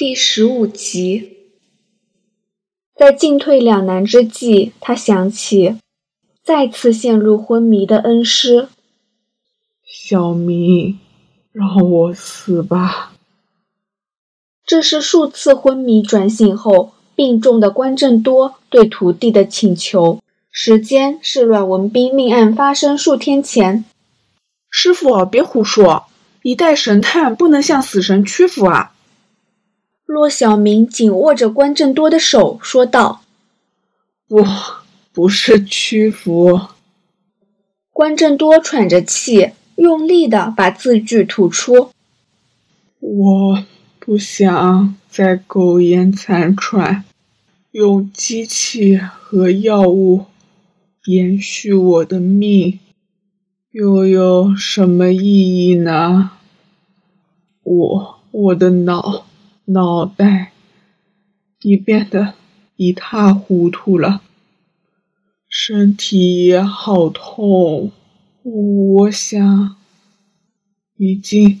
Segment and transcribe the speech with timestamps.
[0.00, 1.36] 第十五集，
[2.96, 5.76] 在进退两难之际，他想起
[6.42, 8.70] 再次陷入昏迷的恩师
[9.84, 10.98] 小明，
[11.52, 13.12] 让我死吧。
[14.64, 20.22] 这是数次昏迷转醒后病重的关正多对徒弟的请求。
[20.50, 23.84] 时间是阮文斌命案发生数天前。
[24.70, 26.06] 师傅，别胡说，
[26.40, 28.94] 一代神探不能向死神屈服啊！
[30.10, 33.22] 骆小明紧握着关正多的手，说道
[34.26, 34.44] ：“不，
[35.12, 36.62] 不是屈服。”
[37.94, 41.90] 关正多喘着气，用力的把字句吐出
[42.98, 43.64] ：“我
[44.00, 47.04] 不想再苟延残喘，
[47.70, 50.24] 用机器和药物
[51.04, 52.80] 延续我的命，
[53.70, 56.32] 又有什么意义呢？
[57.62, 59.26] 我，我的脑。”
[59.72, 60.52] 脑袋
[61.60, 62.34] 已变得
[62.74, 64.22] 一塌糊涂了，
[65.48, 67.92] 身体也好痛。
[68.42, 69.76] 我想，
[70.96, 71.60] 已经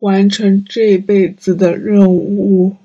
[0.00, 2.76] 完成这辈子的任务，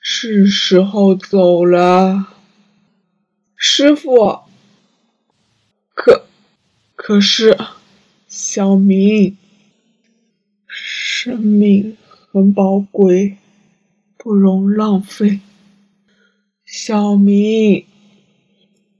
[0.00, 2.28] 是时候走了。
[3.54, 4.40] 师傅，
[5.94, 6.26] 可
[6.96, 7.56] 可是，
[8.26, 9.36] 小明，
[10.66, 11.96] 生命。
[12.36, 13.38] 很宝贵，
[14.18, 15.40] 不容浪费。
[16.66, 17.86] 小明，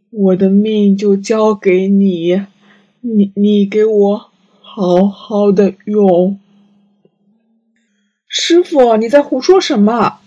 [0.09, 2.47] 我的命就交给你，
[3.03, 4.31] 你你给我
[4.63, 6.41] 好好的用。
[8.27, 10.21] 师傅，你在胡说什么？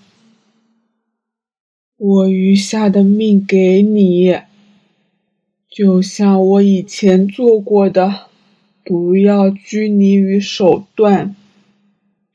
[1.97, 4.37] 我余下的命给你，
[5.67, 8.27] 就像我以前做过的，
[8.83, 11.35] 不要拘泥于手段。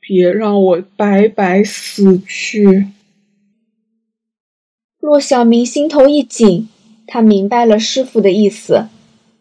[0.07, 2.89] 别让我白白死去！
[4.99, 6.69] 骆小明心头一紧，
[7.07, 8.85] 他明白了师傅的意思。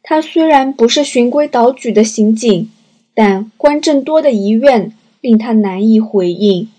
[0.03, 2.71] 他虽然不是循规蹈矩的刑警，
[3.15, 6.71] 但关正多的遗愿令他难以回应。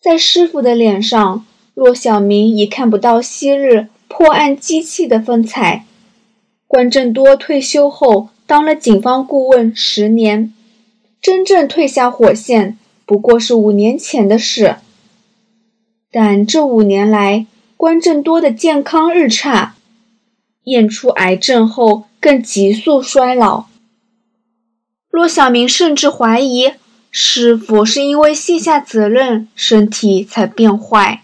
[0.00, 1.44] 在师傅的脸上，
[1.74, 5.84] 骆小明已看不到昔日破案机器的风采。
[6.66, 10.54] 关正多退休后，当了警方顾问十年。
[11.20, 14.76] 真正退下火线不过是五年前的事，
[16.10, 17.46] 但这五年来，
[17.76, 19.76] 关正多的健康日差，
[20.64, 23.66] 验出癌症后更急速衰老。
[25.10, 26.72] 骆小明甚至怀疑
[27.10, 31.22] 师傅是因为卸下责任，身体才变坏。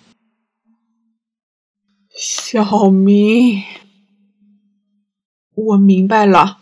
[2.11, 3.63] 小明，
[5.55, 6.62] 我明白了。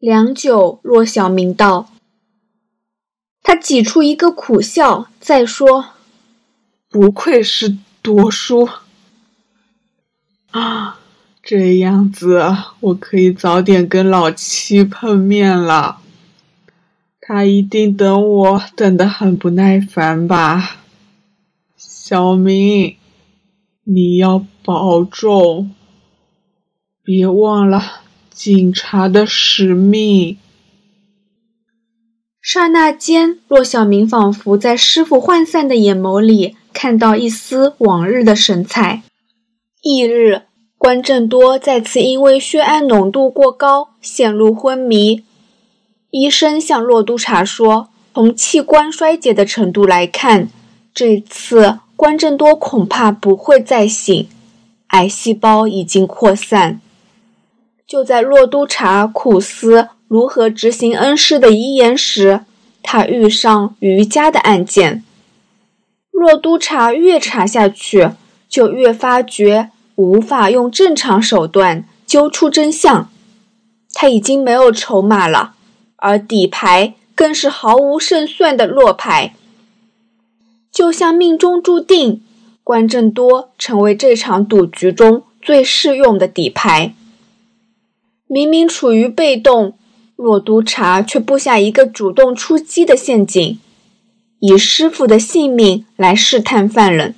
[0.00, 1.90] 良久，骆小明道
[3.44, 5.90] ：“他挤出一个苦笑，再说，
[6.88, 8.66] 不愧是多叔
[10.52, 10.98] 啊，
[11.42, 12.42] 这样子
[12.80, 15.98] 我可以早点跟老七碰面了。
[17.20, 20.78] 他一定等我等得很不耐烦吧？
[21.76, 22.96] 小明，
[23.84, 25.74] 你要保重，
[27.02, 28.00] 别忘了。”
[28.42, 30.38] 警察的使命。
[32.40, 39.02] 刹那间，骆小明仿佛在师傅涣散的眼眸里看到一丝往日的神采。
[39.82, 40.40] 翌日，
[40.78, 45.22] 关正多再次因为血氨浓度过高陷入昏迷。
[46.10, 50.48] 医生向骆督察说：“从器官衰竭的程度来看，
[50.94, 54.26] 这次关正多恐怕不会再醒，
[54.86, 56.80] 癌细胞已经扩散。”
[57.90, 62.42] 就在骆督察苦思如何执行恩师的遗言时，
[62.84, 65.02] 他遇上余家的案件。
[66.12, 68.10] 骆督察越查下去，
[68.48, 73.10] 就越发觉无法用正常手段揪出真相。
[73.92, 75.54] 他已经没有筹码了，
[75.96, 79.34] 而底牌更是毫无胜算的落牌。
[80.70, 82.22] 就像命中注定，
[82.62, 86.94] 关正多成为这场赌局中最适用的底牌。
[88.32, 89.76] 明明处于被动，
[90.14, 93.58] 骆督察却布下一个主动出击的陷阱，
[94.38, 97.16] 以师傅的性命来试探犯人。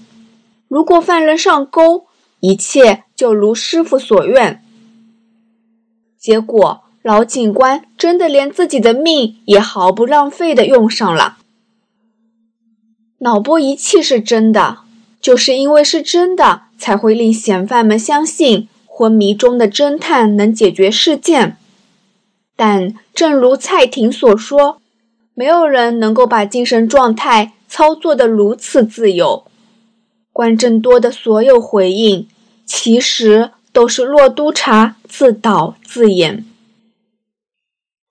[0.69, 2.06] 如果犯人上钩，
[2.41, 4.64] 一切就如师傅所愿。
[6.19, 11.37] 结果，老警官真的连自己的命也毫不浪费的用上了。
[13.19, 14.79] 脑波仪器是真的，
[15.20, 18.69] 就是因为是真的，才会令嫌犯们相信。
[18.94, 21.56] 昏迷中的侦探能解决事件，
[22.54, 24.82] 但正如蔡婷所说，
[25.32, 29.44] 没有人能够把精神状态操作得如此自由。
[30.30, 32.28] 关正多的所有回应，
[32.66, 36.44] 其实都是洛督察自导自演。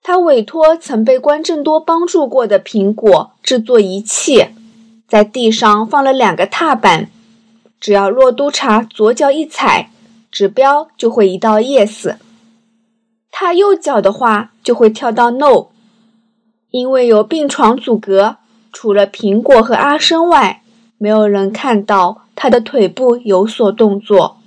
[0.02, 4.48] 他委托曾被关正多帮助过的苹果制作仪器，
[5.06, 7.08] 在地上放了两个踏板，
[7.78, 9.91] 只要洛督察左脚一踩，
[10.32, 12.16] 指标就会移到 yes；
[13.30, 15.66] 他右脚的话就会跳到 no。
[16.70, 18.38] 因为有病床阻隔，
[18.72, 20.58] 除了苹果和阿生外。
[20.96, 24.38] 没有人看到他的腿部有所动作，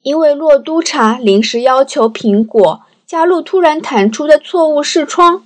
[0.00, 5.44] 因为洛督察临时要求苹果加入突然弹出的错误视窗，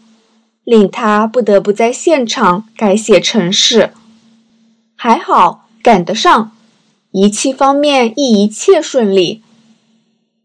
[0.65, 3.93] 令他不得不在现场改写程式。
[4.97, 6.53] 还好赶得上，
[7.19, 9.41] 仪器方面亦一切顺利。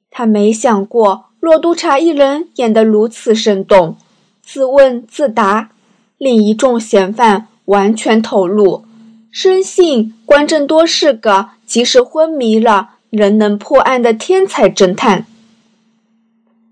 [0.10, 3.98] 他没想过洛督察一人演得如此生动，
[4.42, 5.72] 自问自答，
[6.18, 7.50] 令一众嫌犯。
[7.66, 8.86] 完全投入，
[9.32, 15.26] 深信关正多是个即使昏迷了仍能破案的天才侦探。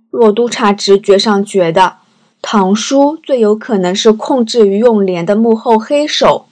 [0.09, 1.97] 骆督察直觉上觉得
[2.41, 6.45] 唐叔最有可能是控制于永莲的幕后黑手，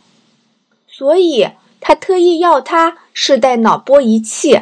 [0.87, 1.47] 所以
[1.79, 4.61] 他特意要他试戴脑波仪器，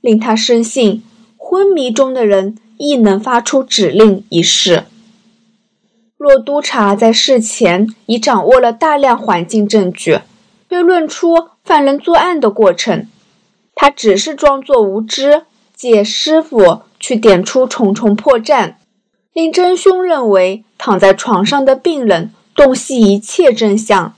[0.00, 1.02] 令他深信
[1.36, 4.84] 昏迷中的人亦能发出指令一事。
[6.16, 10.20] 若督察在事前已掌握了大量环境证据，
[10.68, 13.08] 推论出犯人作案的过程，
[13.74, 15.42] 他只是装作无知，
[15.74, 18.74] 借师傅去点出重重破绽，
[19.32, 24.14] 令真凶认为躺在床上的病人洞悉一切真相。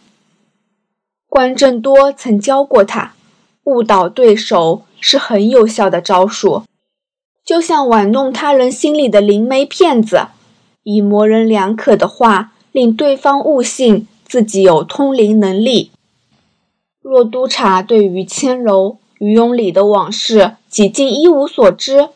[1.34, 3.12] 关正多曾教过他，
[3.64, 6.62] 误导对手是很有效的招数，
[7.44, 10.28] 就像玩弄他人心里的灵媒骗子。
[10.84, 15.90] 以模棱两可的话令对方误信自己有通灵能力。
[17.02, 22.10] 若督察对于千柔、于永礼的往事几近一无所知，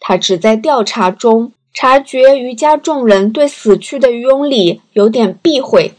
[0.00, 5.92] 他只在调查中察觉余家众人对死去的于永礼有点避讳，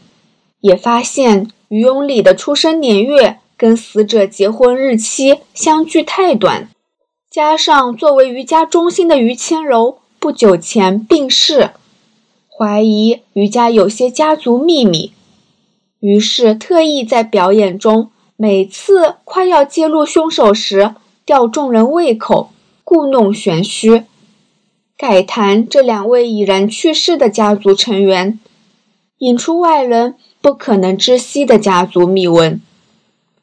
[0.60, 6.68] 也发现于永礼的出生年月跟死者结婚日期相距太短，
[7.30, 11.70] 加上作为余家中心的于千柔不久前病逝。
[12.48, 15.12] 怀疑余家有些家族秘密，
[15.98, 22.50] 于是特意在表演中每次快要揭露凶手时吊众人胃口，
[22.84, 24.04] 故弄玄虚，
[24.98, 28.38] 改谈这两位已然去世的家族成员，
[29.18, 32.60] 引出外人不可能知悉的家族秘闻，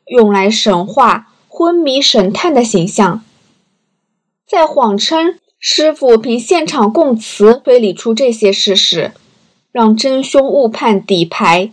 [0.06, 3.24] 用来神化昏迷神探的形象，
[4.48, 5.40] 在谎称。
[5.60, 9.12] 师傅凭现场供词推理出这些事实，
[9.72, 11.72] 让真凶误判底牌。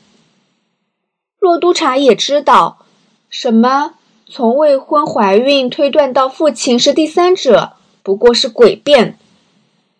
[1.39, 2.87] 骆督察也知道，
[3.29, 3.93] 什么
[4.27, 9.19] 从未婚怀孕推断到父亲是第三者，不过是诡辩。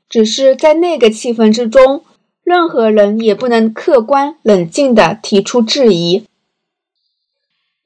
[0.09, 2.03] 只是在那个气氛之中，
[2.45, 6.27] 任何人也不能客观冷静地提出质疑，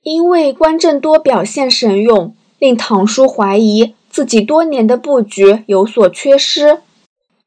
[0.03, 3.95] 因为关正多表现神勇，令唐叔怀疑。
[4.11, 6.81] 自己多年的布局有所缺失，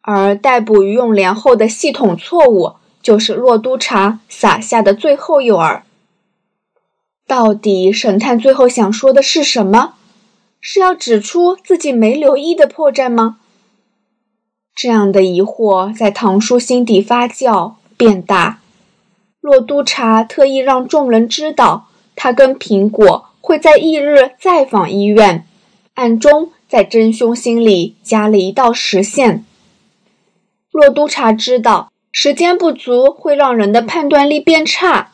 [0.02, 5.82] 而逮捕于永莲后的系统错误，就是骆督察撒下的最后诱饵。
[7.28, 9.96] 到底神探最后想说的是什么？
[10.62, 13.40] 是要指出自己没留意的破绽吗？
[14.76, 18.60] 这样的疑惑在唐叔心底发酵变大。
[19.40, 25.46] 骆督察特意让众人知道，他跟苹果会在翌日再访医院。
[25.96, 29.44] 暗中在真凶心里加了一道实线。
[30.72, 35.12] 若督察知道时间不足会让人的判断力变差，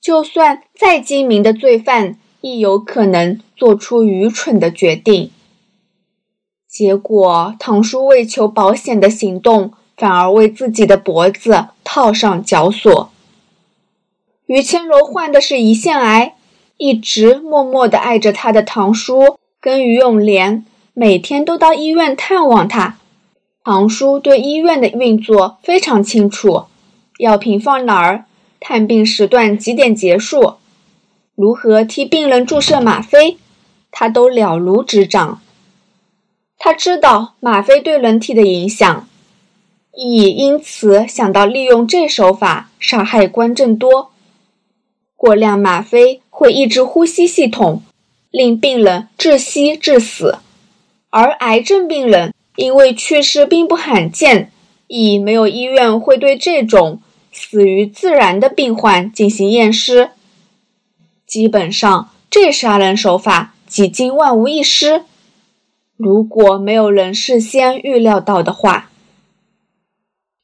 [0.00, 5.30] 就算再精明的罪犯，亦有可能做出愚蠢的决定。
[6.70, 13.10] 结果，唐叔为求保险的行动，反而为自己的脖子套上绞索。
[14.46, 16.36] 于千柔患的是胰腺癌，
[16.76, 19.36] 一直默默地爱着他的唐叔。
[19.60, 22.96] 跟于永莲每天都到医院探望他，
[23.64, 26.66] 唐叔对医院的运作非常清楚，
[27.18, 28.24] 药品放哪儿，
[28.60, 30.54] 探病时段几点结束，
[31.34, 33.36] 如何替病人注射吗啡，
[33.90, 35.42] 他都了如指掌。
[36.62, 39.08] 他知道吗啡对人体的影响，
[39.96, 44.12] 亦因此想到利用这手法杀害关正多。
[45.16, 47.82] 过量吗啡会抑制呼吸系统。
[48.30, 50.38] 令病人窒息致死，
[51.08, 54.52] 而癌症病人因为去世并不罕见，
[54.86, 57.02] 亦没有医院会对这种
[57.32, 60.10] 死于自然的病患进行验尸。
[61.26, 65.02] 基本上，这杀人手法几近万无一失。
[66.02, 68.88] 如果没有人事先预料到的话，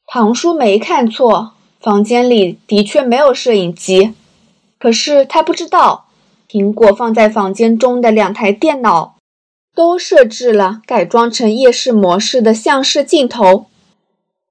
[0.05, 4.13] 唐叔没看错，房间里的确没有摄影机。
[4.77, 6.05] 可是他不知道，
[6.47, 9.15] 苹果放在房间中的两台电脑。
[9.73, 13.67] 都设置了改装成夜视模式的像视镜头，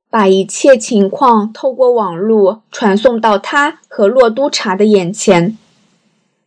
[0.08, 5.58] 把一切情况透过网络传送到他和洛督察的眼前。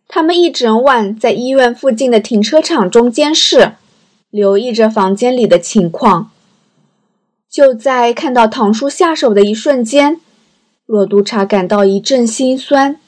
[0.08, 3.74] 他们一整晚在医院附近的停车场中监视，
[4.30, 6.32] 留意着房间里的情况。
[7.50, 10.22] 就在看到唐叔下手的一瞬间，
[10.86, 13.00] 洛督察感到一阵心酸，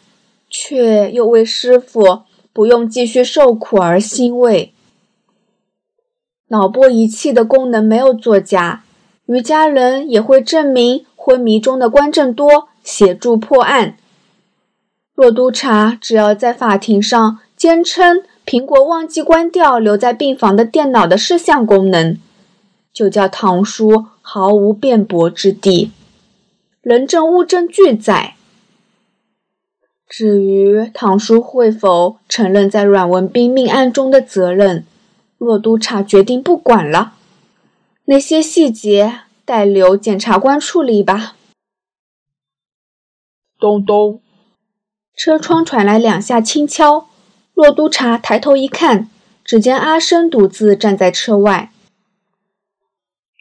[0.49, 4.73] 却又为师傅不用继续受苦而欣慰。
[6.47, 8.83] 脑波仪器的功能没有作假，
[9.27, 13.95] 瑜伽人也会证明昏迷中的关正多协助破案。
[15.13, 22.17] 若督察只要在法庭上坚称苹果忘记关掉留在病房的电脑的视像功能，
[22.91, 25.93] 就叫唐叔毫无辩驳之地，
[26.81, 28.35] 人证物证俱在。
[30.05, 34.85] 至于唐叔会否承认在阮文斌命案中的责任？
[35.37, 37.13] 洛督察决定不管了，
[38.03, 41.37] 那些细节待留检察官处理吧。
[43.57, 44.21] 咚咚，
[45.15, 47.07] 车窗传来两下轻敲。
[47.53, 49.09] 洛督察抬头一看，
[49.43, 51.71] 只见阿生独自站在车外。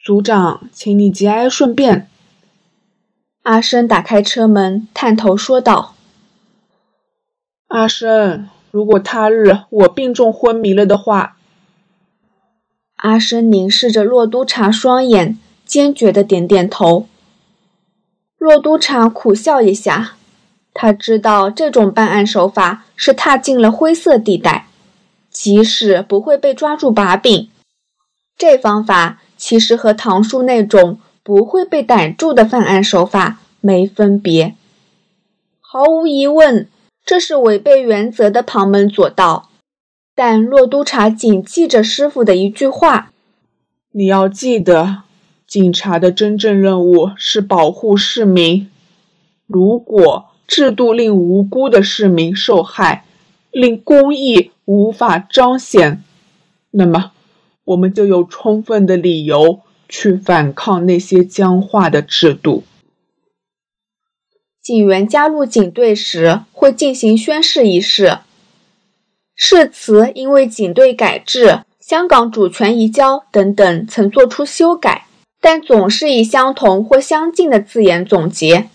[0.03, 2.07] 组长，请你节哀顺变。
[3.43, 5.95] 阿生打开车门，探头说道
[7.69, 11.37] ：“阿生，如果他日我病重昏迷了的话。”
[12.97, 17.07] 阿生凝视着洛督察双眼，坚决的点点头。
[18.37, 20.15] 洛督察苦笑一下，
[20.73, 24.67] 他知道这种办案手法是踏进了灰色地带，
[25.29, 27.49] 即使不会被抓住把柄，
[28.37, 34.55] 这方法其实和唐叔那种不会被逮住的犯案手法没分别。
[35.59, 36.67] 毫无疑问，
[37.05, 39.49] 这是违背原则的旁门左道。
[40.13, 43.11] 但洛督察谨记着师傅的一句话
[43.91, 45.03] ：“你要记得，
[45.47, 48.69] 警察的真正任务是保护市民。
[49.47, 53.05] 如果制度令无辜的市民受害，
[53.51, 56.03] 令公义无法彰显，
[56.71, 57.13] 那么
[57.63, 62.65] 我们就有充分的理由去反抗那些僵化的制度。”
[64.61, 68.19] 警员加入警队时会进行宣誓仪式。
[69.33, 75.07] 誓词因为警队改制、香港主权移交等等曾做出修改，
[75.39, 78.67] 但总是以相同或相近的字眼总结。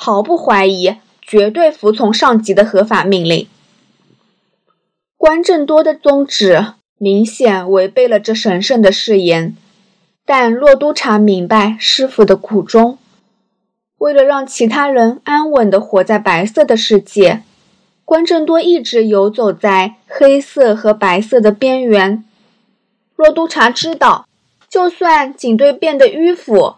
[0.00, 3.48] 毫不怀疑，绝对服从上级的合法命令。
[5.16, 6.66] 关正多的宗旨
[6.98, 9.56] 明显违背了这神圣的誓言，
[10.24, 12.96] 但洛督察明白师傅的苦衷，
[13.98, 17.42] 为了让其他人安稳地活在白色的世界。
[18.04, 22.24] 关正多一直游走在黑色和白色的边缘。
[23.16, 24.28] 若督察知道，
[24.70, 26.76] 就算警队变得迂腐，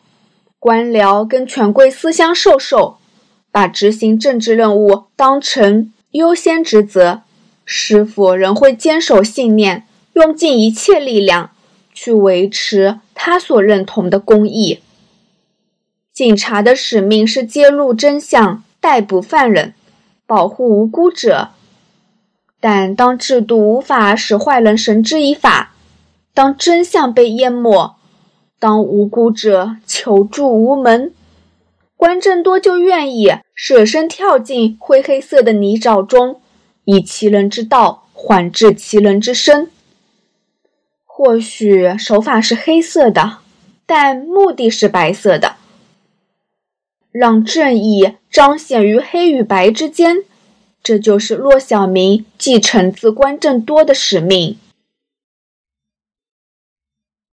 [0.59, 2.97] 官僚跟权贵私相授受，
[3.53, 7.23] 把执行政治任务当成优先职责，
[7.65, 11.51] 师傅仍会坚守信念，用尽一切力量
[11.93, 14.81] 去维持他所认同的公义。
[16.13, 19.75] 警察的使命是揭露真相，逮捕犯人。
[20.27, 21.49] 保护无辜者，
[22.61, 25.75] 但当制度无法使坏人绳之以法，
[26.33, 27.97] 当真相被淹没，
[28.61, 31.13] 当无辜者求助无门，
[32.01, 36.41] 关正多就愿意舍身跳进灰黑色的泥沼中，
[36.87, 39.71] 以其人之道还治其人之身。
[41.05, 43.41] 或许手法是黑色的，
[43.85, 45.57] 但目的是白色的。
[47.13, 50.25] 让正义彰显于黑与白之间，
[50.83, 54.57] 这就是骆小明继承自关正多的使命。